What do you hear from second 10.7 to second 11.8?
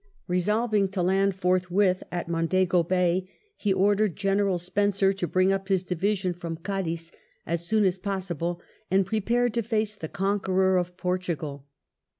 of Portugal.